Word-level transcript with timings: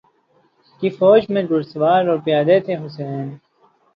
کی 0.81 0.89
فوج 0.91 1.21
میں 1.29 1.43
گھرسوار 1.49 2.01
اور 2.07 2.17
پیادے 2.25 2.59
تھے 2.59 2.75
حسین 2.75 3.27